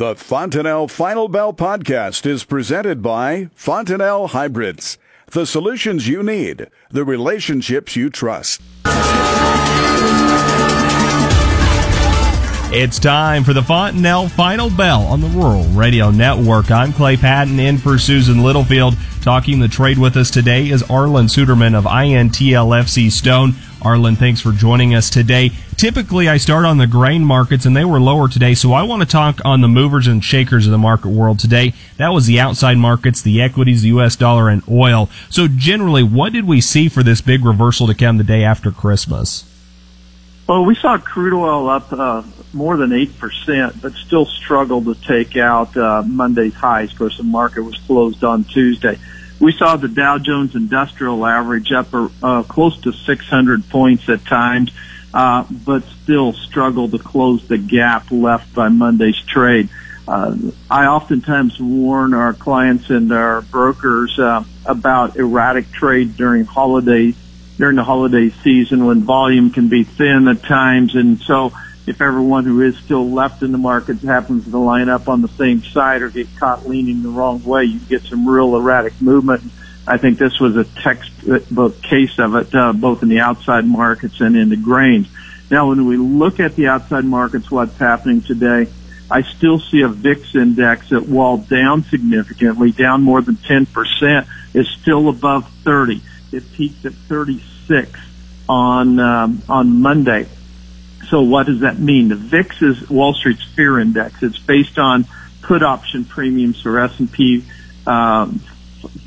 The 0.00 0.14
Fontanelle 0.14 0.88
Final 0.88 1.28
Bell 1.28 1.52
podcast 1.52 2.24
is 2.24 2.44
presented 2.44 3.02
by 3.02 3.50
Fontanelle 3.54 4.28
Hybrids. 4.28 4.96
The 5.26 5.44
solutions 5.44 6.08
you 6.08 6.22
need, 6.22 6.68
the 6.88 7.04
relationships 7.04 7.96
you 7.96 8.08
trust. 8.08 8.62
It's 12.72 12.98
time 12.98 13.44
for 13.44 13.52
the 13.52 13.62
Fontanelle 13.62 14.30
Final 14.30 14.70
Bell 14.70 15.02
on 15.02 15.20
the 15.20 15.28
Rural 15.28 15.64
Radio 15.64 16.10
Network. 16.10 16.70
I'm 16.70 16.94
Clay 16.94 17.18
Patton 17.18 17.60
in 17.60 17.76
for 17.76 17.98
Susan 17.98 18.42
Littlefield. 18.42 18.94
Talking 19.20 19.60
the 19.60 19.68
trade 19.68 19.98
with 19.98 20.16
us 20.16 20.30
today 20.30 20.70
is 20.70 20.82
Arlan 20.84 21.28
Suderman 21.28 21.74
of 21.74 21.84
INTLFC 21.84 23.12
Stone. 23.12 23.54
Arlan, 23.80 24.16
thanks 24.16 24.40
for 24.40 24.52
joining 24.52 24.94
us 24.94 25.08
today. 25.08 25.50
Typically, 25.76 26.28
I 26.28 26.36
start 26.36 26.64
on 26.66 26.78
the 26.78 26.86
grain 26.86 27.24
markets, 27.24 27.64
and 27.64 27.74
they 27.74 27.84
were 27.84 27.98
lower 27.98 28.28
today, 28.28 28.54
so 28.54 28.72
I 28.72 28.82
want 28.82 29.02
to 29.02 29.08
talk 29.08 29.40
on 29.44 29.62
the 29.62 29.68
movers 29.68 30.06
and 30.06 30.22
shakers 30.22 30.66
of 30.66 30.72
the 30.72 30.78
market 30.78 31.08
world 31.08 31.38
today. 31.38 31.72
That 31.96 32.10
was 32.10 32.26
the 32.26 32.38
outside 32.38 32.76
markets, 32.76 33.22
the 33.22 33.40
equities, 33.40 33.82
the 33.82 33.88
U.S. 33.88 34.16
dollar, 34.16 34.48
and 34.48 34.62
oil. 34.68 35.08
So, 35.30 35.48
generally, 35.48 36.02
what 36.02 36.32
did 36.32 36.46
we 36.46 36.60
see 36.60 36.88
for 36.88 37.02
this 37.02 37.20
big 37.20 37.44
reversal 37.44 37.86
to 37.86 37.94
come 37.94 38.18
the 38.18 38.24
day 38.24 38.44
after 38.44 38.70
Christmas? 38.70 39.44
Well, 40.46 40.64
we 40.64 40.74
saw 40.74 40.98
crude 40.98 41.32
oil 41.32 41.70
up 41.70 41.92
uh, 41.92 42.22
more 42.52 42.76
than 42.76 42.90
8%, 42.90 43.80
but 43.80 43.92
still 43.92 44.26
struggled 44.26 44.86
to 44.86 44.94
take 44.94 45.36
out 45.36 45.76
uh, 45.76 46.02
Monday's 46.02 46.54
highs. 46.54 46.92
Of 46.92 46.98
course, 46.98 47.16
the 47.16 47.22
market 47.22 47.62
was 47.62 47.78
closed 47.86 48.24
on 48.24 48.44
Tuesday. 48.44 48.98
We 49.40 49.52
saw 49.52 49.76
the 49.76 49.88
Dow 49.88 50.18
Jones 50.18 50.54
Industrial 50.54 51.26
Average 51.26 51.72
up 51.72 51.88
uh, 51.94 52.42
close 52.42 52.78
to 52.82 52.92
600 52.92 53.68
points 53.70 54.06
at 54.10 54.24
times, 54.26 54.70
uh, 55.14 55.44
but 55.50 55.82
still 56.02 56.34
struggled 56.34 56.92
to 56.92 56.98
close 56.98 57.48
the 57.48 57.56
gap 57.56 58.10
left 58.10 58.54
by 58.54 58.68
Monday's 58.68 59.20
trade. 59.26 59.70
Uh, 60.06 60.36
I 60.70 60.86
oftentimes 60.86 61.58
warn 61.58 62.12
our 62.12 62.34
clients 62.34 62.90
and 62.90 63.12
our 63.12 63.40
brokers 63.40 64.18
uh, 64.18 64.44
about 64.66 65.16
erratic 65.16 65.70
trade 65.72 66.16
during 66.16 66.44
holiday 66.44 67.14
during 67.56 67.76
the 67.76 67.84
holiday 67.84 68.30
season 68.42 68.86
when 68.86 69.02
volume 69.02 69.50
can 69.50 69.68
be 69.68 69.84
thin 69.84 70.28
at 70.28 70.42
times, 70.42 70.94
and 70.94 71.20
so 71.20 71.52
if 71.90 72.00
everyone 72.00 72.44
who 72.44 72.62
is 72.62 72.76
still 72.78 73.10
left 73.10 73.42
in 73.42 73.50
the 73.50 73.58
market 73.58 73.98
happens 73.98 74.48
to 74.48 74.56
line 74.56 74.88
up 74.88 75.08
on 75.08 75.22
the 75.22 75.28
same 75.28 75.60
side 75.60 76.02
or 76.02 76.08
get 76.08 76.28
caught 76.38 76.68
leaning 76.68 77.02
the 77.02 77.08
wrong 77.08 77.42
way, 77.42 77.64
you 77.64 77.80
get 77.80 78.02
some 78.02 78.28
real 78.28 78.54
erratic 78.54 79.00
movement. 79.02 79.42
I 79.88 79.98
think 79.98 80.16
this 80.16 80.38
was 80.38 80.56
a 80.56 80.62
textbook 80.64 81.82
case 81.82 82.16
of 82.20 82.36
it, 82.36 82.54
uh, 82.54 82.72
both 82.72 83.02
in 83.02 83.08
the 83.08 83.18
outside 83.18 83.66
markets 83.66 84.20
and 84.20 84.36
in 84.36 84.50
the 84.50 84.56
grains. 84.56 85.08
Now, 85.50 85.70
when 85.70 85.84
we 85.86 85.96
look 85.96 86.38
at 86.38 86.54
the 86.54 86.68
outside 86.68 87.04
markets, 87.04 87.50
what's 87.50 87.76
happening 87.76 88.22
today, 88.22 88.68
I 89.10 89.22
still 89.22 89.58
see 89.58 89.80
a 89.80 89.88
VIX 89.88 90.36
index 90.36 90.90
that, 90.90 91.08
while 91.08 91.38
down 91.38 91.82
significantly, 91.82 92.70
down 92.70 93.02
more 93.02 93.20
than 93.20 93.34
10%, 93.34 94.28
is 94.54 94.68
still 94.80 95.08
above 95.08 95.50
30. 95.64 96.00
It 96.30 96.52
peaked 96.52 96.84
at 96.84 96.92
36 96.92 97.98
on 98.48 99.00
um, 99.00 99.42
on 99.48 99.80
Monday. 99.80 100.28
So 101.08 101.22
what 101.22 101.46
does 101.46 101.60
that 101.60 101.78
mean? 101.78 102.08
The 102.08 102.16
VIX 102.16 102.62
is 102.62 102.90
Wall 102.90 103.14
Street's 103.14 103.42
fear 103.42 103.78
index. 103.78 104.22
It's 104.22 104.38
based 104.38 104.78
on 104.78 105.06
put 105.42 105.62
option 105.62 106.04
premiums 106.04 106.60
for 106.60 106.78
S&P 106.80 107.44
um, 107.86 108.40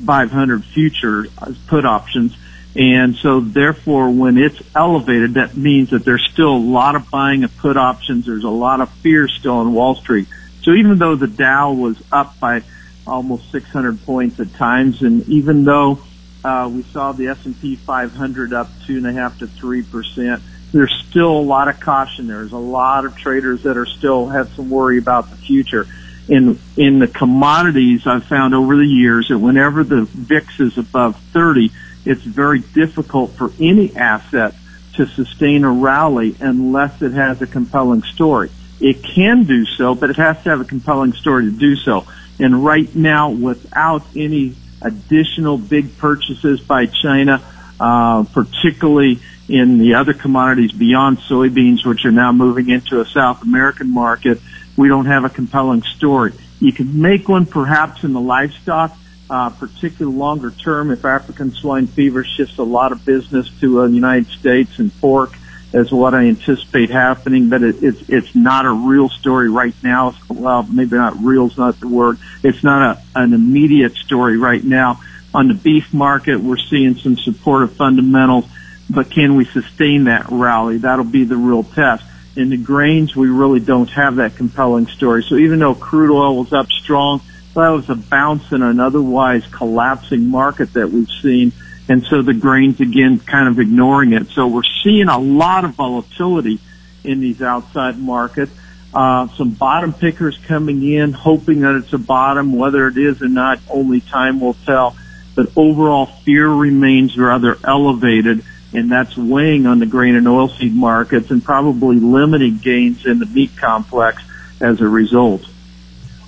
500 0.06 0.66
future 0.66 1.26
put 1.68 1.86
options. 1.86 2.36
And 2.76 3.16
so 3.16 3.40
therefore, 3.40 4.10
when 4.10 4.38
it's 4.38 4.60
elevated, 4.76 5.36
that 5.36 5.56
means 5.56 5.92
that 5.92 6.04
there's 6.04 6.28
still 6.32 6.56
a 6.56 6.58
lot 6.58 6.96
of 6.96 7.10
buying 7.12 7.44
of 7.44 7.56
put 7.58 7.78
options. 7.78 8.26
There's 8.26 8.44
a 8.44 8.50
lot 8.50 8.82
of 8.82 8.90
fear 8.90 9.28
still 9.28 9.62
in 9.62 9.74
Wall 9.74 9.96
Street. 9.96 10.28
So 10.64 10.72
even 10.72 10.98
though 10.98 11.16
the 11.16 11.28
Dow 11.28 11.74
was 11.74 12.02
up 12.12 12.40
by 12.40 12.64
almost 13.06 13.52
600 13.52 14.04
points 14.06 14.40
at 14.40 14.54
times, 14.56 15.02
and 15.04 15.28
even 15.28 15.66
though 15.66 16.00
uh, 16.44 16.70
we 16.74 16.84
saw 16.84 17.12
the 17.12 17.28
S&P 17.28 17.76
500 17.76 18.54
up 18.54 18.70
two 18.88 18.98
and 18.98 19.08
a 19.08 19.14
half 19.14 19.40
to 19.40 19.48
three 19.48 19.84
percent, 19.84 20.42
there's 20.74 21.06
still 21.08 21.32
a 21.32 21.42
lot 21.42 21.68
of 21.68 21.80
caution. 21.80 22.28
There's 22.28 22.52
a 22.52 22.58
lot 22.58 23.06
of 23.06 23.16
traders 23.16 23.64
that 23.64 23.78
are 23.78 23.86
still 23.86 24.28
have 24.28 24.50
some 24.56 24.70
worry 24.70 24.98
about 24.98 25.30
the 25.30 25.38
future. 25.38 25.88
In 26.28 26.60
in 26.76 27.00
the 27.00 27.08
commodities, 27.08 28.08
I've 28.08 28.26
found 28.26 28.56
over 28.56 28.76
the 28.76 28.86
years 28.86 29.28
that 29.30 29.38
whenever 29.38 29.84
the 29.84 30.04
VIX 30.04 30.60
is 30.60 30.78
above 30.78 31.20
30, 31.32 31.72
it's 32.06 32.24
very 32.24 32.60
difficult 32.60 33.32
for 33.32 33.52
any 33.60 33.96
asset 33.96 34.56
to 34.96 35.06
sustain 35.06 35.64
a 35.64 35.72
rally 35.72 36.36
unless 36.40 37.02
it 37.02 37.14
has 37.14 37.42
a 37.42 37.48
compelling 37.48 38.02
story. 38.04 38.50
It 38.80 39.04
can 39.04 39.44
do 39.44 39.66
so, 39.66 39.96
but 39.96 40.10
it 40.10 40.16
has 40.18 40.42
to 40.44 40.50
have 40.50 40.62
a 40.62 40.66
compelling 40.66 41.14
story 41.14 41.46
to 41.46 41.52
do 41.52 41.76
so. 41.76 42.06
And 42.40 42.66
right 42.66 42.94
now, 42.96 43.30
without 43.30 44.04
any 44.16 44.56
additional 44.82 45.58
big 45.58 45.98
purchases 45.98 46.62
by 46.62 46.88
China, 46.88 47.42
uh, 47.80 48.24
particularly 48.24 49.20
in 49.48 49.78
the 49.78 49.96
other 49.96 50.14
commodities 50.14 50.72
beyond 50.72 51.18
soybeans, 51.20 51.86
which 51.86 52.06
are 52.06 52.12
now 52.12 52.32
moving 52.32 52.70
into 52.70 53.02
a 53.02 53.06
South 53.06 53.42
American 53.44 53.90
market, 53.90 54.40
we 54.78 54.88
don't 54.88 55.06
have 55.06 55.26
a 55.26 55.30
compelling 55.30 55.84
story. 55.84 56.34
You 56.60 56.72
can 56.72 57.02
make 57.02 57.28
one 57.28 57.46
perhaps 57.46 58.04
in 58.04 58.14
the 58.14 58.22
livestock, 58.22 58.96
uh, 59.30 59.50
particularly 59.50 60.18
longer 60.18 60.52
term 60.52 60.92
if 60.92 61.04
African 61.04 61.52
swine 61.52 61.88
fever 61.88 62.24
shifts 62.24 62.58
a 62.58 62.64
lot 62.64 62.92
of 62.92 63.06
business 63.06 63.50
to 63.60 63.82
uh, 63.82 63.88
the 63.88 63.94
United 63.94 64.28
States 64.28 64.80
and 64.80 64.92
pork 65.02 65.34
is 65.74 65.92
what 65.92 66.14
I 66.14 66.26
anticipate 66.26 66.92
happening, 66.92 67.50
but 67.50 67.64
it, 67.64 67.82
it's 67.82 68.08
it's 68.08 68.36
not 68.36 68.66
a 68.66 68.72
real 68.72 69.10
story 69.10 69.50
right 69.50 69.74
now. 69.84 70.14
Well, 70.30 70.64
maybe 70.64 70.96
not 70.96 71.18
real 71.24 71.48
is 71.48 71.58
not 71.58 71.80
the 71.80 71.88
word. 71.88 72.20
It's 72.44 72.64
not 72.64 72.98
a, 72.98 73.02
an 73.20 73.34
immediate 73.34 73.94
story 73.96 74.38
right 74.38 74.64
now. 74.64 75.02
On 75.34 75.48
the 75.48 75.56
beef 75.56 75.92
market, 75.92 76.40
we're 76.40 76.58
seeing 76.58 76.96
some 76.96 77.18
supportive 77.18 77.74
fundamentals 77.74 78.46
but 78.94 79.10
can 79.10 79.36
we 79.36 79.46
sustain 79.46 80.06
that 80.06 80.28
rally? 80.30 80.78
That'll 80.78 81.06
be 81.06 81.24
the 81.24 81.38
real 81.38 81.64
test. 81.64 82.04
In 82.36 82.50
the 82.50 82.58
grains, 82.58 83.16
we 83.16 83.28
really 83.28 83.60
don't 83.60 83.90
have 83.92 84.16
that 84.18 84.36
compelling 84.36 84.88
story. 84.88 85.24
So 85.24 85.36
even 85.36 85.60
though 85.60 85.76
crude 85.76 86.12
oil 86.12 86.38
was 86.38 86.54
up 86.54 86.68
strong, 86.72 87.22
that 87.54 87.70
was 87.70 87.90
a 87.90 87.96
bounce 87.96 88.52
in 88.52 88.64
an 88.64 88.80
otherwise 88.80 89.46
collapsing 89.48 90.28
market 90.28 90.74
that 90.74 90.90
we've 90.90 91.10
seen. 91.22 91.52
And 91.88 92.04
so 92.04 92.22
the 92.22 92.34
grains 92.34 92.80
again 92.80 93.20
kind 93.20 93.48
of 93.48 93.60
ignoring 93.60 94.14
it. 94.14 94.28
So 94.30 94.48
we're 94.48 94.64
seeing 94.84 95.10
a 95.10 95.20
lot 95.20 95.66
of 95.66 95.72
volatility 95.76 96.60
in 97.04 97.20
these 97.20 97.42
outside 97.42 98.00
markets. 98.00 98.52
Uh, 98.94 99.28
some 99.30 99.52
bottom 99.52 99.94
pickers 99.94 100.38
coming 100.48 100.84
in, 100.84 101.12
hoping 101.12 101.62
that 101.62 101.76
it's 101.76 101.94
a 101.94 101.98
bottom. 101.98 102.54
Whether 102.54 102.88
it 102.88 102.98
is 102.98 103.22
or 103.22 103.28
not, 103.28 103.60
only 103.70 104.02
time 104.02 104.40
will 104.40 104.54
tell. 104.66 104.96
But 105.36 105.50
overall 105.56 106.06
fear 106.06 106.48
remains 106.48 107.18
rather 107.18 107.58
elevated 107.64 108.44
and 108.74 108.92
that's 108.92 109.16
weighing 109.18 109.66
on 109.66 109.80
the 109.80 109.86
grain 109.86 110.16
and 110.16 110.28
oilseed 110.28 110.74
markets 110.74 111.32
and 111.32 111.44
probably 111.44 111.98
limiting 112.00 112.58
gains 112.58 113.06
in 113.06 113.20
the 113.20 113.26
meat 113.26 113.56
complex 113.58 114.22
as 114.62 114.82
a 114.82 114.88
result. 114.88 115.46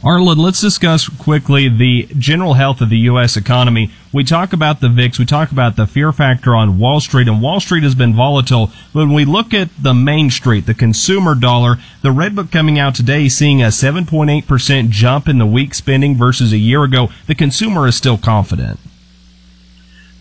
Arlan, 0.06 0.38
let's 0.38 0.62
discuss 0.62 1.10
quickly 1.10 1.68
the 1.68 2.08
general 2.20 2.54
health 2.54 2.80
of 2.80 2.92
the 2.92 2.98
U.S. 3.10 3.36
economy. 3.36 3.90
We 4.14 4.24
talk 4.24 4.54
about 4.54 4.80
the 4.80 4.88
VIX, 4.88 5.18
we 5.18 5.26
talk 5.26 5.52
about 5.52 5.78
the 5.78 5.88
fear 5.88 6.12
factor 6.12 6.54
on 6.54 6.78
Wall 6.78 7.00
Street, 7.00 7.28
and 7.28 7.42
Wall 7.42 7.60
Street 7.60 7.82
has 7.82 7.96
been 7.96 8.14
volatile. 8.14 8.68
But 8.94 9.08
when 9.08 9.14
we 9.14 9.26
look 9.26 9.52
at 9.52 9.70
the 9.82 9.96
Main 9.96 10.30
Street, 10.30 10.68
the 10.68 10.76
consumer 10.76 11.34
dollar, 11.34 11.78
the 12.04 12.12
Red 12.12 12.36
Book 12.36 12.52
coming 12.52 12.78
out 12.78 12.94
today 12.94 13.28
seeing 13.28 13.64
a 13.64 13.70
7.8% 13.70 14.90
jump 14.90 15.28
in 15.28 15.40
the 15.40 15.46
week 15.48 15.74
spending 15.74 16.16
versus 16.16 16.54
a 16.54 16.58
year 16.60 16.84
ago. 16.84 17.10
The 17.26 17.34
consumer 17.34 17.88
is 17.88 17.96
still 17.96 18.20
confident. 18.20 18.80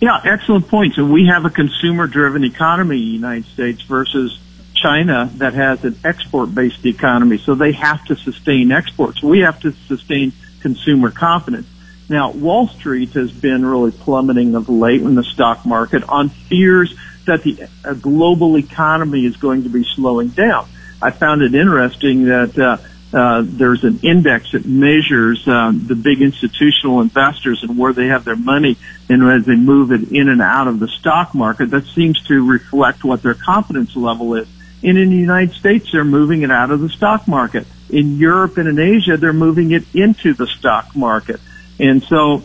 Yeah, 0.05 0.21
excellent 0.23 0.69
point. 0.69 0.97
So 0.97 1.05
we 1.07 1.29
have 1.29 1.47
a 1.47 1.51
consumer-driven 1.51 2.45
economy 2.45 2.99
in 2.99 3.05
the 3.05 3.11
United 3.13 3.47
States 3.47 3.81
versus 3.81 4.39
China 4.75 5.31
that 5.37 5.55
has 5.55 5.83
an 5.83 5.99
export-based 6.05 6.85
economy. 6.85 7.39
So 7.39 7.55
they 7.55 7.73
have 7.73 8.05
to 8.09 8.17
sustain 8.17 8.71
exports. 8.71 9.23
We 9.23 9.41
have 9.41 9.61
to 9.61 9.73
sustain 9.73 10.35
consumer 10.61 11.11
confidence. 11.11 11.67
Now, 12.11 12.33
Wall 12.33 12.69
Street 12.69 13.15
has 13.15 13.33
been 13.33 13.65
really 13.65 13.93
plummeting 13.93 14.55
of 14.57 14.69
late 14.69 15.01
in 15.01 15.15
the 15.15 15.25
stock 15.25 15.65
market 15.65 16.03
on 16.07 16.29
fears 16.29 16.95
that 17.25 17.43
the 17.43 17.67
global 18.03 18.59
economy 18.59 19.25
is 19.25 19.39
going 19.39 19.63
to 19.63 19.71
be 19.71 19.85
slowing 19.85 20.29
down. 20.29 20.69
I 21.01 21.13
found 21.13 21.41
it 21.41 21.55
interesting 21.55 22.25
that 22.25 22.59
uh, 22.59 22.77
uh, 23.15 23.43
there's 23.45 23.85
an 23.85 24.01
index 24.03 24.53
that 24.53 24.67
measures 24.67 25.47
uh, 25.47 25.73
the 25.73 25.95
big 25.95 26.21
institutional 26.21 27.01
investors 27.01 27.63
and 27.63 27.79
where 27.79 27.93
they 27.93 28.07
have 28.07 28.25
their 28.25 28.37
money, 28.37 28.77
and 29.09 29.23
as 29.31 29.47
they 29.47 29.55
move 29.55 29.93
it 29.93 30.11
in 30.11 30.29
and 30.29 30.43
out 30.43 30.67
of 30.67 30.81
the 30.81 30.89
stock 30.89 31.35
market, 31.35 31.71
that 31.71 31.87
seems 31.87 32.21
to 32.27 32.45
reflect 32.45 33.05
what 33.05 33.23
their 33.23 33.35
confidence 33.35 33.95
level 33.95 34.35
is. 34.35 34.49
And 34.83 34.99
in 34.99 35.11
the 35.11 35.17
United 35.17 35.55
States, 35.55 35.93
they're 35.93 36.05
moving 36.05 36.43
it 36.43 36.51
out 36.51 36.71
of 36.71 36.81
the 36.81 36.89
stock 36.89 37.29
market. 37.29 37.67
In 37.89 38.17
Europe 38.17 38.59
and 38.59 38.69
in 38.69 38.79
Asia, 38.79 39.17
they're 39.17 39.33
moving 39.33 39.71
it 39.71 39.95
into 39.95 40.35
the 40.35 40.47
stock 40.47 40.97
market. 40.97 41.41
And 41.79 42.03
so, 42.03 42.43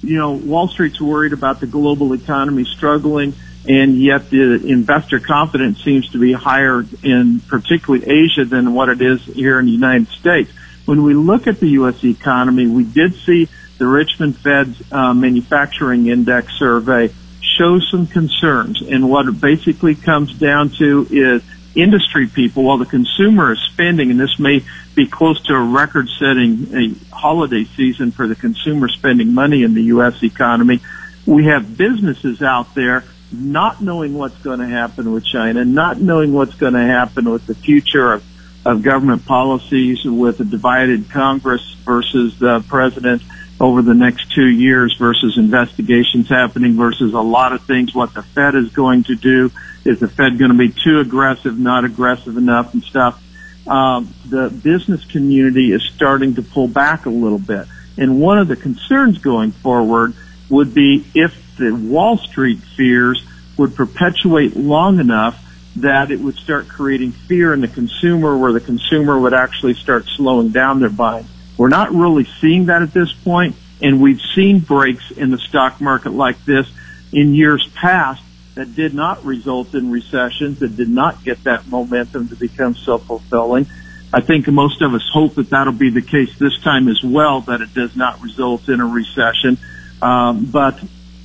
you 0.00 0.16
know, 0.16 0.32
Wall 0.32 0.68
Street's 0.68 1.00
worried 1.00 1.32
about 1.32 1.60
the 1.60 1.66
global 1.66 2.14
economy 2.14 2.64
struggling 2.64 3.34
and 3.66 4.00
yet 4.00 4.30
the 4.30 4.54
investor 4.66 5.18
confidence 5.18 5.82
seems 5.82 6.10
to 6.10 6.18
be 6.18 6.32
higher 6.32 6.84
in 7.02 7.40
particularly 7.40 8.06
Asia 8.06 8.44
than 8.44 8.74
what 8.74 8.88
it 8.88 9.02
is 9.02 9.22
here 9.24 9.58
in 9.58 9.66
the 9.66 9.72
United 9.72 10.08
States. 10.08 10.50
when 10.84 11.02
we 11.02 11.12
look 11.12 11.46
at 11.46 11.60
the 11.60 11.68
U.S. 11.80 12.02
economy, 12.02 12.66
we 12.66 12.84
did 12.84 13.14
see 13.14 13.48
the 13.76 13.86
Richmond 13.86 14.36
Fed's 14.38 14.80
uh, 14.90 15.12
manufacturing 15.12 16.06
index 16.06 16.58
survey 16.58 17.12
show 17.58 17.78
some 17.78 18.06
concerns. 18.06 18.80
And 18.82 19.08
what 19.10 19.26
it 19.26 19.40
basically 19.40 19.94
comes 19.94 20.32
down 20.38 20.70
to 20.78 21.06
is 21.10 21.42
industry 21.74 22.26
people, 22.26 22.64
while 22.64 22.78
the 22.78 22.86
consumer 22.86 23.52
is 23.52 23.60
spending, 23.72 24.10
and 24.10 24.18
this 24.18 24.38
may 24.38 24.64
be 24.94 25.06
close 25.06 25.42
to 25.44 25.54
a 25.54 25.62
record 25.62 26.08
setting 26.18 26.74
a 26.74 27.14
holiday 27.14 27.64
season 27.64 28.10
for 28.10 28.26
the 28.26 28.34
consumer 28.34 28.88
spending 28.88 29.34
money 29.34 29.62
in 29.62 29.74
the 29.74 29.84
U.S. 29.84 30.22
economy, 30.22 30.80
we 31.26 31.44
have 31.44 31.76
businesses 31.76 32.42
out 32.42 32.74
there 32.74 33.04
not 33.32 33.82
knowing 33.82 34.14
what's 34.14 34.38
going 34.38 34.60
to 34.60 34.66
happen 34.66 35.12
with 35.12 35.24
China, 35.24 35.64
not 35.64 36.00
knowing 36.00 36.32
what's 36.32 36.54
going 36.54 36.74
to 36.74 36.84
happen 36.84 37.30
with 37.30 37.46
the 37.46 37.54
future 37.54 38.14
of, 38.14 38.24
of 38.64 38.82
government 38.82 39.26
policies 39.26 40.04
with 40.04 40.40
a 40.40 40.44
divided 40.44 41.10
Congress 41.10 41.62
versus 41.84 42.38
the 42.38 42.64
president 42.68 43.22
over 43.60 43.82
the 43.82 43.94
next 43.94 44.32
two 44.32 44.48
years 44.48 44.96
versus 44.98 45.36
investigations 45.36 46.28
happening 46.28 46.76
versus 46.76 47.12
a 47.12 47.20
lot 47.20 47.52
of 47.52 47.62
things 47.62 47.94
what 47.94 48.14
the 48.14 48.22
Fed 48.22 48.54
is 48.54 48.70
going 48.70 49.04
to 49.04 49.16
do. 49.16 49.50
Is 49.84 50.00
the 50.00 50.08
Fed 50.08 50.38
going 50.38 50.52
to 50.52 50.56
be 50.56 50.70
too 50.70 51.00
aggressive, 51.00 51.58
not 51.58 51.84
aggressive 51.84 52.36
enough 52.36 52.72
and 52.72 52.82
stuff? 52.82 53.22
Um, 53.66 54.14
the 54.28 54.48
business 54.48 55.04
community 55.04 55.72
is 55.72 55.82
starting 55.94 56.36
to 56.36 56.42
pull 56.42 56.68
back 56.68 57.06
a 57.06 57.10
little 57.10 57.38
bit. 57.38 57.66
And 57.98 58.20
one 58.20 58.38
of 58.38 58.48
the 58.48 58.56
concerns 58.56 59.18
going 59.18 59.50
forward 59.50 60.14
would 60.50 60.74
be 60.74 61.04
if 61.14 61.56
the 61.56 61.74
Wall 61.74 62.18
Street 62.18 62.58
fears 62.76 63.24
would 63.56 63.74
perpetuate 63.74 64.56
long 64.56 65.00
enough 65.00 65.44
that 65.76 66.10
it 66.10 66.20
would 66.20 66.36
start 66.36 66.68
creating 66.68 67.12
fear 67.12 67.52
in 67.52 67.60
the 67.60 67.68
consumer 67.68 68.36
where 68.36 68.52
the 68.52 68.60
consumer 68.60 69.18
would 69.18 69.34
actually 69.34 69.74
start 69.74 70.06
slowing 70.16 70.50
down 70.50 70.80
their 70.80 70.90
buying. 70.90 71.26
We're 71.56 71.68
not 71.68 71.92
really 71.92 72.26
seeing 72.40 72.66
that 72.66 72.82
at 72.82 72.92
this 72.92 73.12
point, 73.12 73.56
and 73.80 74.00
we've 74.00 74.20
seen 74.34 74.60
breaks 74.60 75.10
in 75.10 75.30
the 75.30 75.38
stock 75.38 75.80
market 75.80 76.12
like 76.12 76.44
this 76.44 76.68
in 77.12 77.34
years 77.34 77.68
past 77.74 78.22
that 78.54 78.74
did 78.74 78.94
not 78.94 79.24
result 79.24 79.74
in 79.74 79.90
recessions, 79.90 80.58
that 80.60 80.76
did 80.76 80.88
not 80.88 81.22
get 81.22 81.44
that 81.44 81.66
momentum 81.68 82.28
to 82.28 82.36
become 82.36 82.74
self-fulfilling. 82.74 83.66
I 84.12 84.20
think 84.20 84.48
most 84.48 84.82
of 84.82 84.94
us 84.94 85.08
hope 85.12 85.34
that 85.34 85.50
that'll 85.50 85.72
be 85.72 85.90
the 85.90 86.02
case 86.02 86.36
this 86.38 86.58
time 86.62 86.88
as 86.88 87.02
well, 87.02 87.42
that 87.42 87.60
it 87.60 87.72
does 87.74 87.94
not 87.94 88.20
result 88.20 88.68
in 88.68 88.80
a 88.80 88.86
recession. 88.86 89.58
Um, 90.00 90.46
but 90.46 90.78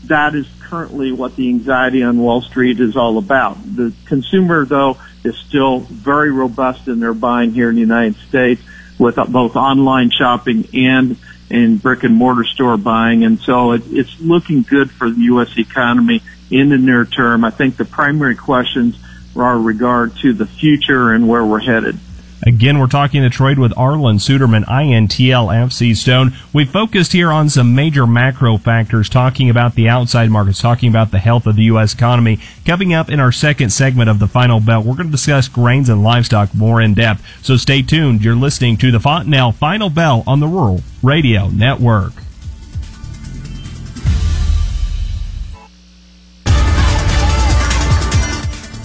that 0.05 0.35
is 0.35 0.47
currently 0.61 1.11
what 1.11 1.35
the 1.35 1.49
anxiety 1.49 2.03
on 2.03 2.19
Wall 2.19 2.41
Street 2.41 2.79
is 2.79 2.97
all 2.97 3.17
about. 3.17 3.57
The 3.63 3.93
consumer, 4.05 4.65
though, 4.65 4.97
is 5.23 5.37
still 5.37 5.79
very 5.79 6.31
robust 6.31 6.87
in 6.87 6.99
their 6.99 7.13
buying 7.13 7.51
here 7.51 7.69
in 7.69 7.75
the 7.75 7.81
United 7.81 8.15
States 8.27 8.61
with 8.97 9.15
both 9.15 9.55
online 9.55 10.11
shopping 10.11 10.67
and 10.73 11.17
in 11.49 11.77
brick 11.77 12.03
and 12.03 12.15
mortar 12.15 12.43
store 12.43 12.77
buying. 12.77 13.23
And 13.23 13.39
so 13.39 13.73
it, 13.73 13.83
it's 13.87 14.19
looking 14.19 14.63
good 14.63 14.91
for 14.91 15.09
the 15.09 15.21
U.S. 15.21 15.57
economy 15.57 16.21
in 16.49 16.69
the 16.69 16.77
near 16.77 17.05
term. 17.05 17.45
I 17.45 17.51
think 17.51 17.77
the 17.77 17.85
primary 17.85 18.35
questions 18.35 18.97
are 19.35 19.57
regard 19.57 20.15
to 20.17 20.33
the 20.33 20.45
future 20.45 21.11
and 21.11 21.27
where 21.27 21.45
we're 21.45 21.59
headed. 21.59 21.97
Again, 22.45 22.77
we're 22.77 22.87
talking 22.87 23.27
trade 23.29 23.57
with 23.57 23.71
Arlan 23.75 24.19
Suderman, 24.19 24.65
INTL 24.65 25.47
FC 25.47 25.95
Stone. 25.95 26.33
We 26.51 26.65
focused 26.65 27.13
here 27.13 27.31
on 27.31 27.49
some 27.49 27.73
major 27.73 28.05
macro 28.05 28.57
factors, 28.57 29.07
talking 29.07 29.49
about 29.49 29.75
the 29.75 29.87
outside 29.87 30.29
markets, 30.29 30.59
talking 30.59 30.89
about 30.89 31.11
the 31.11 31.19
health 31.19 31.47
of 31.47 31.55
the 31.55 31.63
U.S. 31.63 31.93
economy. 31.93 32.39
Coming 32.65 32.93
up 32.93 33.09
in 33.09 33.21
our 33.21 33.31
second 33.31 33.69
segment 33.69 34.09
of 34.09 34.19
the 34.19 34.27
final 34.27 34.59
bell, 34.59 34.83
we're 34.83 34.95
going 34.95 35.07
to 35.07 35.11
discuss 35.11 35.47
grains 35.47 35.87
and 35.87 36.03
livestock 36.03 36.53
more 36.53 36.81
in 36.81 36.93
depth. 36.93 37.23
So 37.41 37.55
stay 37.55 37.81
tuned. 37.81 38.25
You're 38.25 38.35
listening 38.35 38.75
to 38.77 38.91
the 38.91 38.99
Fontanelle 38.99 39.53
Final 39.53 39.89
Bell 39.89 40.23
on 40.27 40.41
the 40.41 40.47
Rural 40.47 40.81
Radio 41.01 41.47
Network. 41.47 42.11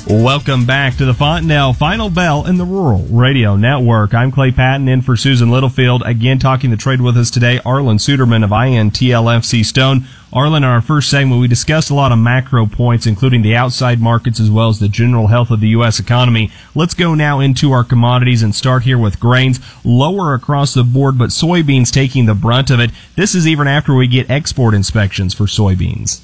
Welcome 0.09 0.65
back 0.65 0.97
to 0.97 1.05
the 1.05 1.13
Fontanelle 1.13 1.75
Final 1.75 2.09
Bell 2.09 2.47
in 2.47 2.57
the 2.57 2.65
Rural 2.65 3.03
Radio 3.11 3.57
Network. 3.57 4.15
I'm 4.15 4.33
Clay 4.33 4.51
Patton 4.51 4.89
in 4.89 5.03
for 5.03 5.19
Susan 5.19 5.51
Littlefield. 5.51 6.03
Again, 6.07 6.39
talking 6.39 6.71
the 6.71 6.79
trade 6.79 7.03
with 7.03 7.19
us 7.19 7.31
today, 7.31 7.59
Arlan 7.59 7.99
Suderman 7.99 8.43
of 8.43 8.49
INTLFC 8.49 9.63
Stone. 9.67 10.07
Arlan, 10.33 10.59
in 10.59 10.65
our 10.65 10.81
first 10.81 11.11
segment, 11.11 11.43
we 11.43 11.47
discussed 11.47 11.91
a 11.91 11.95
lot 11.95 12.11
of 12.11 12.19
macro 12.19 12.65
points, 12.65 13.07
including 13.07 13.43
the 13.43 13.55
outside 13.55 14.01
markets 14.01 14.41
as 14.41 14.51
well 14.51 14.71
as 14.71 14.79
the 14.79 14.89
general 14.89 15.27
health 15.27 15.51
of 15.51 15.61
the 15.61 15.69
U.S. 15.69 16.01
economy. 16.01 16.51
Let's 16.75 16.95
go 16.95 17.15
now 17.15 17.41
into 17.41 17.73
our 17.73 17.85
commodities 17.85 18.43
and 18.43 18.55
start 18.55 18.85
here 18.85 18.97
with 18.97 19.21
grains. 19.21 19.61
Lower 19.85 20.33
across 20.33 20.73
the 20.73 20.85
board, 20.85 21.19
but 21.19 21.29
soybeans 21.29 21.93
taking 21.93 22.25
the 22.25 22.35
brunt 22.35 22.71
of 22.71 22.81
it. 22.81 22.93
This 23.15 23.35
is 23.35 23.47
even 23.47 23.69
after 23.69 23.95
we 23.95 24.07
get 24.07 24.31
export 24.31 24.73
inspections 24.73 25.35
for 25.35 25.45
soybeans. 25.45 26.23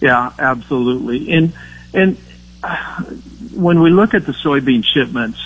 Yeah, 0.00 0.32
absolutely. 0.40 1.30
And, 1.30 1.52
and, 1.92 2.16
when 3.54 3.80
we 3.80 3.90
look 3.90 4.14
at 4.14 4.26
the 4.26 4.32
soybean 4.32 4.84
shipments, 4.84 5.38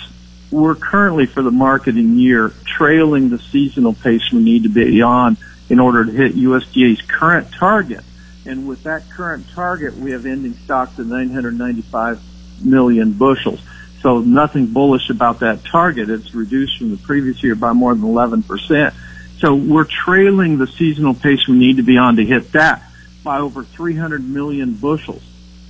we're 0.51 0.75
currently 0.75 1.25
for 1.25 1.43
the 1.43 1.51
marketing 1.51 2.17
year 2.17 2.51
trailing 2.65 3.29
the 3.29 3.39
seasonal 3.39 3.93
pace 3.93 4.31
we 4.31 4.39
need 4.39 4.63
to 4.63 4.69
be 4.69 5.01
on 5.01 5.37
in 5.69 5.79
order 5.79 6.05
to 6.05 6.11
hit 6.11 6.35
USDA's 6.35 7.01
current 7.03 7.51
target. 7.53 8.03
And 8.45 8.67
with 8.67 8.83
that 8.83 9.09
current 9.11 9.47
target, 9.53 9.95
we 9.95 10.11
have 10.11 10.25
ending 10.25 10.55
stocks 10.55 10.97
of 10.97 11.07
995 11.07 12.21
million 12.63 13.13
bushels. 13.13 13.61
So 14.01 14.19
nothing 14.19 14.67
bullish 14.67 15.09
about 15.09 15.39
that 15.39 15.65
target. 15.65 16.09
It's 16.09 16.33
reduced 16.33 16.79
from 16.79 16.91
the 16.91 16.97
previous 16.97 17.43
year 17.43 17.55
by 17.55 17.73
more 17.73 17.93
than 17.93 18.03
11%. 18.03 18.93
So 19.37 19.55
we're 19.55 19.87
trailing 20.05 20.57
the 20.57 20.67
seasonal 20.67 21.13
pace 21.13 21.47
we 21.47 21.57
need 21.57 21.77
to 21.77 21.83
be 21.83 21.97
on 21.97 22.15
to 22.15 22.25
hit 22.25 22.53
that 22.53 22.83
by 23.23 23.39
over 23.39 23.63
300 23.63 24.27
million 24.27 24.73
bushels. 24.73 25.21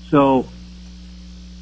So 0.10 0.48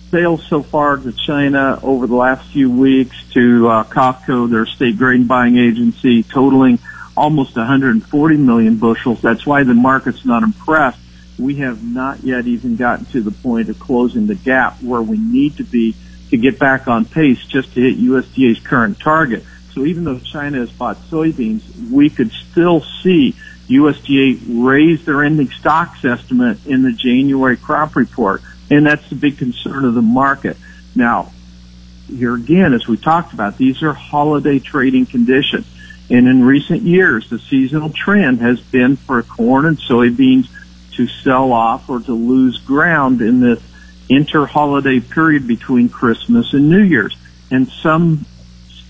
sales 0.10 0.46
so 0.48 0.64
far 0.64 0.98
to 0.98 1.12
China 1.12 1.80
over 1.84 2.08
the 2.08 2.16
last 2.16 2.50
few 2.52 2.72
weeks 2.72 3.16
to 3.34 3.68
uh, 3.68 3.84
COFCO, 3.84 4.50
their 4.50 4.66
state 4.66 4.98
grain 4.98 5.28
buying 5.28 5.58
agency, 5.58 6.24
totaling 6.24 6.80
almost 7.16 7.56
140 7.56 8.38
million 8.38 8.78
bushels. 8.78 9.22
That's 9.22 9.46
why 9.46 9.64
the 9.64 9.74
market's 9.74 10.26
not 10.26 10.44
impressed. 10.44 11.00
We 11.38 11.56
have 11.56 11.84
not 11.84 12.24
yet 12.24 12.48
even 12.48 12.78
gotten 12.78 13.06
to 13.08 13.22
the 13.22 13.32
point 13.32 13.70
of 13.70 13.80
closing 13.80 14.28
the 14.28 14.36
gap 14.36 14.82
where 14.82 15.02
we 15.02 15.18
need 15.18 15.58
to 15.58 15.64
be 15.64 15.96
to 16.30 16.38
get 16.38 16.60
back 16.60 16.88
on 16.88 17.06
pace 17.06 17.44
just 17.46 17.74
to 17.74 17.82
hit 17.82 17.98
USDA's 18.00 18.60
current 18.60 19.00
target. 19.00 19.44
So 19.74 19.86
even 19.86 20.04
though 20.04 20.20
China 20.20 20.58
has 20.60 20.72
bought 20.72 20.98
soybeans, 21.10 21.92
we 21.92 22.10
could 22.10 22.32
still 22.32 22.82
see 23.04 23.36
USDA 23.68 24.42
raise 24.66 25.06
their 25.06 25.24
ending 25.24 25.50
stocks 25.50 26.04
estimate 26.06 26.66
in 26.66 26.84
the 26.84 26.92
January 26.92 27.58
crop 27.58 27.96
report. 27.96 28.42
And 28.70 28.86
that's 28.86 29.10
the 29.10 29.16
big 29.16 29.38
concern 29.38 29.86
of 29.86 29.94
the 29.94 30.02
market. 30.02 30.58
Now, 30.96 31.32
here 32.08 32.36
again, 32.36 32.74
as 32.74 32.88
we 32.88 32.98
talked 32.98 33.34
about, 33.34 33.58
these 33.58 33.84
are 33.84 33.94
holiday 33.94 34.60
trading 34.60 35.06
conditions. 35.06 35.66
And 36.10 36.28
in 36.28 36.44
recent 36.44 36.84
years, 36.84 37.30
the 37.30 37.40
seasonal 37.40 37.90
trend 37.90 38.40
has 38.40 38.62
been 38.62 38.96
for 38.96 39.22
corn 39.24 39.66
and 39.66 39.78
soybeans 39.78 40.48
to 40.94 41.08
sell 41.08 41.52
off 41.52 41.90
or 41.90 42.00
to 42.00 42.14
lose 42.14 42.58
ground 42.60 43.22
in 43.22 43.42
this 43.42 43.62
inter-holiday 44.10 45.02
period 45.02 45.48
between 45.48 45.90
Christmas 45.90 46.54
and 46.54 46.70
New 46.70 46.82
Year's. 46.82 47.16
And 47.52 47.68
some 47.68 48.26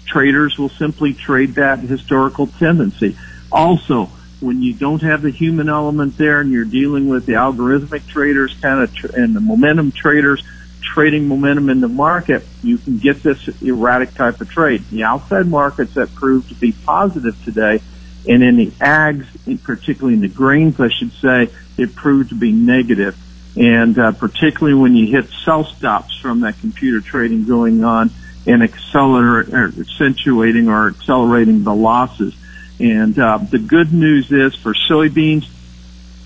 traders 0.06 0.58
will 0.58 0.70
simply 0.70 1.14
trade 1.14 1.56
that 1.56 1.80
historical 1.80 2.48
tendency. 2.48 3.18
Also, 3.52 4.10
when 4.40 4.62
you 4.62 4.74
don't 4.74 5.02
have 5.02 5.22
the 5.22 5.32
human 5.32 5.70
element 5.70 6.18
there 6.18 6.40
and 6.40 6.52
you're 6.52 6.66
dealing 6.66 7.10
with 7.10 7.26
the 7.26 7.34
algorithmic 7.34 8.08
traders 8.08 8.56
kind 8.62 8.84
of 8.84 8.94
tr- 8.94 9.16
and 9.16 9.36
the 9.36 9.40
momentum 9.40 9.92
traders 9.92 10.44
trading 10.82 11.28
momentum 11.28 11.70
in 11.70 11.82
the 11.82 11.88
market, 11.88 12.46
you 12.64 12.78
can 12.78 12.98
get 12.98 13.22
this 13.24 13.48
erratic 13.62 14.14
type 14.14 14.40
of 14.42 14.50
trade. 14.50 14.84
The 14.90 15.04
outside 15.04 15.48
markets 15.48 15.96
that 15.96 16.14
proved 16.16 16.50
to 16.50 16.56
be 16.56 16.72
positive 16.72 17.44
today 17.44 17.82
and 18.28 18.44
in 18.44 18.58
the 18.58 18.68
ags, 18.72 19.28
particularly 19.64 20.16
in 20.16 20.22
the 20.22 20.28
grains, 20.28 20.80
I 20.80 20.90
should 20.90 21.14
say, 21.14 21.50
it 21.78 21.96
proved 21.96 22.30
to 22.30 22.36
be 22.36 22.52
negative. 22.52 23.18
And 23.56 23.98
uh, 23.98 24.12
particularly 24.12 24.80
when 24.80 24.96
you 24.96 25.08
hit 25.08 25.30
sell 25.46 25.64
stops 25.64 26.18
from 26.20 26.42
that 26.42 26.60
computer 26.60 27.02
trading 27.02 27.46
going 27.46 27.84
on 27.84 28.12
and 28.46 28.64
accelerate, 28.64 29.54
or 29.54 29.68
accentuating 29.80 30.68
or 30.68 30.90
accelerating 30.90 31.64
the 31.64 31.74
losses. 31.74 32.36
And 32.80 33.18
uh, 33.18 33.40
the 33.40 33.58
good 33.58 33.92
news 33.92 34.32
is 34.32 34.56
for 34.56 34.74
soybeans 34.74 35.48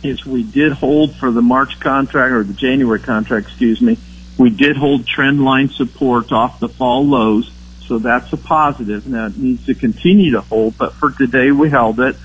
is 0.03 0.25
we 0.25 0.43
did 0.43 0.73
hold 0.73 1.15
for 1.15 1.31
the 1.31 1.41
March 1.41 1.79
contract 1.79 2.33
or 2.33 2.43
the 2.43 2.53
January 2.53 2.99
contract, 2.99 3.47
excuse 3.47 3.81
me. 3.81 3.97
We 4.37 4.49
did 4.49 4.75
hold 4.75 5.05
trend 5.05 5.43
line 5.43 5.69
support 5.69 6.31
off 6.31 6.59
the 6.59 6.67
fall 6.69 7.05
lows, 7.05 7.51
so 7.85 7.99
that's 7.99 8.33
a 8.33 8.37
positive. 8.37 9.07
Now 9.07 9.27
it 9.27 9.37
needs 9.37 9.65
to 9.67 9.75
continue 9.75 10.31
to 10.31 10.41
hold, 10.41 10.77
but 10.77 10.93
for 10.93 11.11
today 11.11 11.51
we 11.51 11.69
held 11.69 11.99
it. 11.99 12.15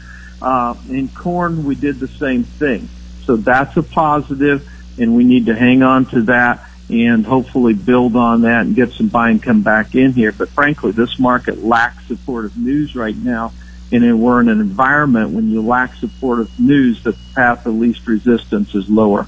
Uh, 0.41 0.75
in 0.89 1.09
corn, 1.09 1.65
we 1.65 1.75
did 1.75 2.01
the 2.01 2.09
same 2.09 2.45
thing, 2.45 2.89
so 3.25 3.37
that's 3.37 3.77
a 3.77 3.83
positive, 3.83 4.67
and 4.99 5.15
we 5.15 5.25
need 5.25 5.47
to 5.47 5.55
hang 5.55 5.83
on 5.83 6.07
to 6.07 6.23
that. 6.23 6.67
and 6.89 7.27
hopefully 7.27 7.75
build 7.75 8.15
on 8.15 8.43
that 8.43 8.63
and 8.63 8.77
get 8.77 8.93
some 8.93 9.09
buying 9.09 9.41
come 9.41 9.63
back 9.63 9.95
in 9.95 10.13
here. 10.13 10.31
But 10.33 10.49
frankly, 10.51 10.93
this 10.93 11.19
market 11.19 11.65
lacks 11.65 12.07
supportive 12.07 12.57
news 12.57 12.95
right 12.95 13.17
now. 13.17 13.53
And 13.93 14.21
we're 14.21 14.41
in 14.41 14.49
an 14.49 14.61
environment 14.61 15.31
when 15.31 15.51
you 15.51 15.63
lack 15.63 15.95
supportive 15.95 16.59
news, 16.59 17.03
the 17.05 17.17
path 17.35 17.67
of 17.67 17.75
least 17.75 18.07
resistance 18.07 18.75
is 18.75 18.89
lower. 18.89 19.27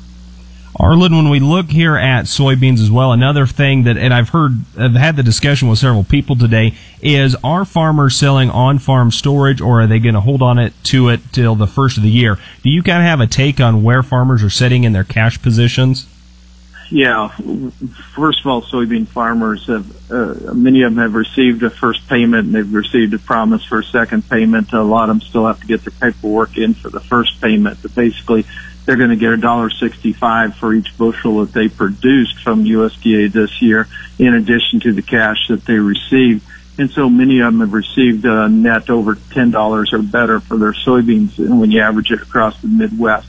Arlan, 0.79 1.11
when 1.11 1.29
we 1.29 1.41
look 1.41 1.71
here 1.71 1.97
at 1.97 2.27
soybeans 2.27 2.81
as 2.81 2.91
well, 2.91 3.13
another 3.13 3.47
thing 3.47 3.85
that, 3.85 3.97
and 3.97 4.15
I've 4.15 4.29
heard, 4.29 4.53
I've 4.79 4.95
had 4.95 5.17
the 5.17 5.23
discussion 5.23 5.69
with 5.69 5.79
several 5.79 6.05
people 6.05 6.37
today, 6.37 6.75
is 7.03 7.37
are 7.43 7.65
farmers 7.65 8.15
selling 8.15 8.51
on 8.51 8.79
farm 8.79 9.11
storage 9.11 9.61
or 9.61 9.83
are 9.83 9.87
they 9.87 9.99
going 9.99 10.15
to 10.15 10.21
hold 10.21 10.41
on 10.41 10.59
it 10.59 10.73
to 10.85 11.09
it 11.09 11.21
till 11.33 11.57
the 11.57 11.67
first 11.67 11.97
of 11.97 12.05
the 12.05 12.11
year? 12.11 12.39
Do 12.63 12.71
you 12.71 12.83
kind 12.83 12.99
of 12.99 13.07
have 13.07 13.21
a 13.21 13.27
take 13.27 13.61
on 13.61 13.83
where 13.83 14.03
farmers 14.03 14.43
are 14.45 14.51
sitting 14.51 14.85
in 14.85 14.93
their 14.93 15.05
cash 15.05 15.41
positions? 15.43 16.07
Yeah. 16.91 17.29
First 18.15 18.41
of 18.41 18.47
all, 18.47 18.63
soybean 18.63 19.07
farmers 19.07 19.67
have, 19.67 20.11
uh, 20.11 20.55
many 20.55 20.83
of 20.83 20.95
them 20.95 21.03
have 21.03 21.15
received 21.15 21.63
a 21.63 21.71
first 21.71 22.09
payment 22.09 22.47
and 22.47 22.55
they've 22.55 22.73
received 22.73 23.13
a 23.13 23.19
promise 23.19 23.65
for 23.65 23.81
a 23.81 23.85
second 23.85 24.29
payment. 24.29 24.73
A 24.73 24.83
lot 24.83 25.11
of 25.11 25.19
them 25.19 25.21
still 25.21 25.47
have 25.47 25.61
to 25.61 25.67
get 25.67 25.85
their 25.85 26.13
paperwork 26.13 26.57
in 26.57 26.75
for 26.75 26.89
the 26.89 27.01
first 27.01 27.41
payment, 27.43 27.79
but 27.83 27.95
basically 27.95 28.47
they're 28.87 28.97
going 28.97 29.11
to 29.11 29.17
get 29.17 29.33
a 29.33 29.37
dollar 29.37 29.69
sixty-five 29.69 30.57
for 30.57 30.73
each 30.73 30.97
bushel 30.97 31.45
that 31.45 31.53
they 31.53 31.69
produced 31.69 32.39
from 32.39 32.65
USDA 32.65 33.31
this 33.31 33.61
year, 33.61 33.87
in 34.19 34.33
addition 34.33 34.81
to 34.81 34.95
the 34.95 35.03
cash 35.03 35.49
that 35.49 35.67
they 35.67 35.75
received. 35.75 36.43
And 36.79 36.91
so 36.91 37.11
many 37.11 37.41
of 37.41 37.53
them 37.53 37.61
have 37.61 37.75
received 37.75 38.25
a 38.25 38.49
net 38.49 38.89
over 38.89 39.17
ten 39.35 39.51
dollars 39.51 39.93
or 39.93 40.01
better 40.01 40.41
for 40.41 40.57
their 40.57 40.73
soybeans 40.73 41.39
when 41.39 41.71
you 41.71 41.83
average 41.83 42.11
it 42.11 42.23
across 42.23 42.59
the 42.63 42.69
Midwest. 42.69 43.29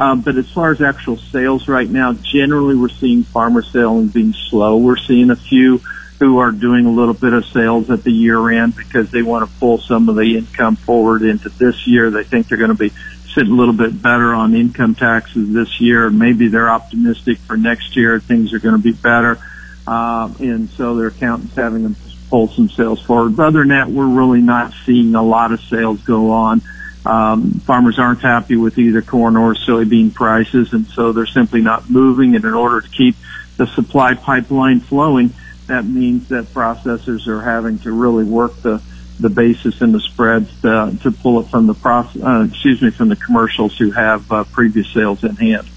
Um, 0.00 0.22
but 0.22 0.38
as 0.38 0.50
far 0.50 0.72
as 0.72 0.80
actual 0.80 1.18
sales 1.18 1.68
right 1.68 1.88
now, 1.88 2.14
generally 2.14 2.74
we're 2.74 2.88
seeing 2.88 3.22
farmer 3.22 3.62
sales 3.62 4.10
being 4.10 4.32
slow. 4.32 4.78
We're 4.78 4.96
seeing 4.96 5.30
a 5.30 5.36
few 5.36 5.82
who 6.18 6.38
are 6.38 6.52
doing 6.52 6.86
a 6.86 6.90
little 6.90 7.12
bit 7.12 7.34
of 7.34 7.44
sales 7.44 7.90
at 7.90 8.02
the 8.02 8.10
year 8.10 8.50
end 8.50 8.74
because 8.76 9.10
they 9.10 9.20
want 9.20 9.46
to 9.48 9.58
pull 9.58 9.76
some 9.76 10.08
of 10.08 10.16
the 10.16 10.38
income 10.38 10.76
forward 10.76 11.22
into 11.22 11.50
this 11.50 11.86
year. 11.86 12.10
They 12.10 12.24
think 12.24 12.48
they're 12.48 12.56
going 12.56 12.70
to 12.70 12.76
be 12.76 12.92
sitting 13.34 13.52
a 13.52 13.54
little 13.54 13.74
bit 13.74 14.00
better 14.00 14.32
on 14.32 14.54
income 14.54 14.94
taxes 14.94 15.52
this 15.52 15.82
year. 15.82 16.08
Maybe 16.08 16.48
they're 16.48 16.70
optimistic 16.70 17.36
for 17.36 17.58
next 17.58 17.94
year. 17.94 18.20
Things 18.20 18.54
are 18.54 18.58
going 18.58 18.76
to 18.76 18.82
be 18.82 18.92
better. 18.92 19.38
Uh, 19.86 20.32
and 20.40 20.70
so 20.70 20.96
their 20.96 21.08
accountants 21.08 21.54
having 21.56 21.82
them 21.82 21.96
pull 22.30 22.48
some 22.48 22.70
sales 22.70 23.02
forward. 23.02 23.36
But 23.36 23.48
other 23.48 23.58
than 23.60 23.68
that, 23.68 23.90
we're 23.90 24.08
really 24.08 24.40
not 24.40 24.72
seeing 24.86 25.14
a 25.14 25.22
lot 25.22 25.52
of 25.52 25.60
sales 25.60 26.00
go 26.02 26.30
on. 26.30 26.62
Um, 27.06 27.52
farmers 27.60 27.98
aren't 27.98 28.20
happy 28.20 28.56
with 28.56 28.78
either 28.78 29.00
corn 29.00 29.36
or 29.36 29.54
soybean 29.54 30.12
prices, 30.12 30.72
and 30.72 30.86
so 30.86 31.12
they're 31.12 31.26
simply 31.26 31.60
not 31.62 31.88
moving. 31.88 32.36
And 32.36 32.44
in 32.44 32.54
order 32.54 32.80
to 32.80 32.88
keep 32.88 33.16
the 33.56 33.66
supply 33.66 34.14
pipeline 34.14 34.80
flowing, 34.80 35.32
that 35.66 35.84
means 35.84 36.28
that 36.28 36.46
processors 36.46 37.26
are 37.26 37.42
having 37.42 37.78
to 37.80 37.92
really 37.92 38.24
work 38.24 38.54
the 38.62 38.82
the 39.20 39.28
basis 39.28 39.80
and 39.82 39.92
the 39.92 40.00
spreads 40.00 40.48
to, 40.62 40.96
to 41.02 41.10
pull 41.10 41.40
it 41.40 41.46
from 41.48 41.66
the 41.66 41.74
process, 41.74 42.22
uh, 42.22 42.46
excuse 42.48 42.80
me, 42.80 42.90
from 42.90 43.08
the 43.10 43.16
commercials 43.16 43.76
who 43.76 43.90
have 43.90 44.30
uh, 44.32 44.44
previous 44.44 44.90
sales 44.92 45.22
in 45.22 45.36
hand. 45.36 45.68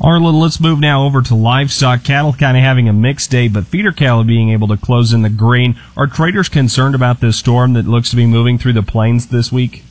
Arlan, 0.00 0.40
let's 0.40 0.60
move 0.60 0.78
now 0.78 1.06
over 1.06 1.22
to 1.22 1.34
livestock. 1.34 2.04
Cattle 2.04 2.32
kind 2.32 2.56
of 2.56 2.62
having 2.62 2.88
a 2.88 2.92
mixed 2.92 3.30
day, 3.30 3.48
but 3.48 3.66
feeder 3.66 3.90
cattle 3.90 4.22
being 4.22 4.50
able 4.50 4.68
to 4.68 4.76
close 4.76 5.12
in 5.12 5.22
the 5.22 5.30
green. 5.30 5.76
Are 5.96 6.06
traders 6.06 6.48
concerned 6.48 6.94
about 6.94 7.20
this 7.20 7.36
storm 7.36 7.72
that 7.72 7.86
looks 7.86 8.10
to 8.10 8.16
be 8.16 8.26
moving 8.26 8.58
through 8.58 8.74
the 8.74 8.82
plains 8.82 9.26
this 9.26 9.50
week? 9.50 9.82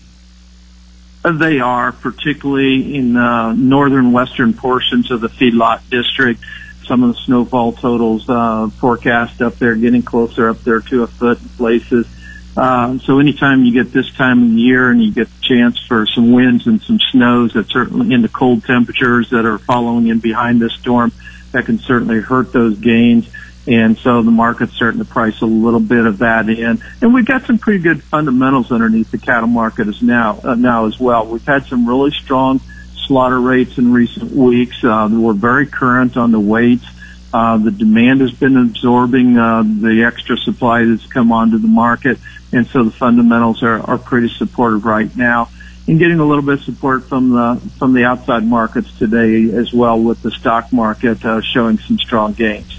Uh, 1.28 1.34
they 1.34 1.60
are, 1.60 1.92
particularly 1.92 2.96
in 2.96 3.18
uh, 3.18 3.52
northern 3.52 4.14
western 4.14 4.54
portions 4.54 5.12
of 5.12 5.20
the 5.20 5.28
feedlot 5.28 5.82
district. 5.90 6.40
Some 6.86 7.04
of 7.04 7.14
the 7.14 7.22
snowfall 7.22 7.74
totals 7.74 8.30
uh, 8.30 8.70
forecast 8.80 9.42
up 9.42 9.56
there, 9.56 9.76
getting 9.76 10.04
closer 10.04 10.48
up 10.48 10.62
there 10.62 10.80
to 10.80 11.04
a 11.04 11.08
foot 11.08 11.42
in 11.42 11.50
places. 11.50 12.08
Um, 12.56 13.02
so 13.02 13.20
anytime 13.20 13.66
you 13.66 13.74
get 13.74 13.92
this 13.92 14.10
time 14.16 14.42
of 14.42 14.50
the 14.52 14.62
year 14.62 14.90
and 14.90 15.04
you 15.04 15.12
get 15.12 15.28
the 15.28 15.42
chance 15.42 15.78
for 15.86 16.06
some 16.08 16.32
winds 16.32 16.66
and 16.66 16.82
some 16.82 16.98
snows 17.12 17.54
that 17.56 17.68
certainly 17.68 18.14
in 18.14 18.22
the 18.22 18.30
cold 18.30 18.64
temperatures 18.64 19.32
that 19.32 19.46
are 19.46 19.58
following 19.58 20.08
in 20.08 20.20
behind 20.20 20.62
this 20.62 20.74
storm, 20.76 21.12
that 21.52 21.66
can 21.66 21.78
certainly 21.78 22.22
hurt 22.22 22.54
those 22.54 22.80
gains. 22.80 23.28
And 23.68 23.98
so 23.98 24.22
the 24.22 24.32
market's 24.32 24.74
starting 24.74 25.00
to 25.00 25.06
price 25.06 25.42
a 25.42 25.46
little 25.46 25.82
bit 25.82 26.06
of 26.06 26.20
that 26.20 26.50
in. 26.50 26.82
And 27.02 27.14
we've 27.14 27.26
got 27.26 27.46
some 27.46 27.58
pretty 27.58 27.80
good 27.80 28.02
fundamentals 28.02 28.72
underneath 28.72 29.12
the 29.12 29.18
cattle 29.18 29.48
market 29.48 29.88
as 29.88 30.02
now, 30.02 30.40
uh, 30.44 30.56
now 30.56 30.88
as 30.88 30.98
well. 30.98 31.28
We've 31.28 31.46
had 31.46 31.66
some 31.66 31.88
really 31.88 32.12
strong 32.12 32.62
slaughter 33.08 33.40
rates 33.40 33.78
in 33.78 33.92
recent 33.92 34.32
weeks. 34.32 34.84
Uh, 34.84 35.10
we're 35.12 35.34
very 35.34 35.68
current 35.68 36.16
on 36.16 36.32
the 36.32 36.40
weights. 36.40 36.86
Uh, 37.34 37.58
the 37.58 37.72
demand 37.72 38.22
has 38.22 38.32
been 38.32 38.56
absorbing 38.56 39.38
uh, 39.38 39.64
the 39.64 40.06
extra 40.08 40.38
supply 40.38 40.86
that's 40.86 41.06
come 41.08 41.34
onto 41.34 41.58
the 41.58 41.68
market, 41.68 42.18
and 42.54 42.66
so 42.68 42.86
the 42.86 42.92
fundamentals 42.92 43.64
are, 43.64 43.82
are 43.82 43.98
pretty 43.98 44.30
supportive 44.30 44.86
right 44.86 45.14
now. 45.18 45.50
And 45.88 46.00
getting 46.00 46.20
a 46.20 46.26
little 46.26 46.44
bit 46.44 46.56
of 46.56 46.64
support 46.64 47.06
from 47.06 47.30
the 47.32 47.62
from 47.78 47.94
the 47.94 48.06
outside 48.06 48.46
markets 48.46 48.98
today 48.98 49.56
as 49.56 49.74
well, 49.74 50.00
with 50.00 50.22
the 50.22 50.32
stock 50.32 50.72
market 50.74 51.24
uh, 51.24 51.42
showing 51.42 51.80
some 51.80 51.98
strong 51.98 52.34
gains. 52.34 52.77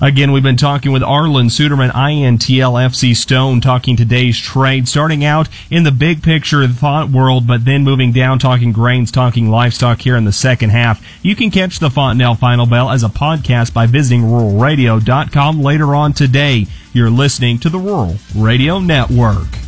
Again, 0.00 0.32
we've 0.32 0.42
been 0.42 0.58
talking 0.58 0.92
with 0.92 1.00
Arlan 1.00 1.46
Suderman, 1.46 1.90
INTLFC 1.90 3.16
Stone, 3.16 3.62
talking 3.62 3.96
today's 3.96 4.38
trade, 4.38 4.88
starting 4.88 5.24
out 5.24 5.48
in 5.70 5.84
the 5.84 5.90
big 5.90 6.22
picture 6.22 6.62
of 6.62 6.74
the 6.74 6.78
thought 6.78 7.08
world, 7.08 7.46
but 7.46 7.64
then 7.64 7.82
moving 7.82 8.12
down, 8.12 8.38
talking 8.38 8.72
grains, 8.72 9.10
talking 9.10 9.48
livestock 9.48 10.02
here 10.02 10.16
in 10.16 10.26
the 10.26 10.32
second 10.32 10.68
half. 10.68 11.02
You 11.22 11.34
can 11.34 11.50
catch 11.50 11.78
the 11.78 11.88
Fontanelle 11.88 12.34
Final 12.34 12.66
Bell 12.66 12.90
as 12.90 13.04
a 13.04 13.08
podcast 13.08 13.72
by 13.72 13.86
visiting 13.86 14.24
ruralradio.com 14.24 15.62
later 15.62 15.94
on 15.94 16.12
today. 16.12 16.66
You're 16.92 17.10
listening 17.10 17.58
to 17.60 17.70
the 17.70 17.78
Rural 17.78 18.16
Radio 18.34 18.78
Network. 18.78 19.65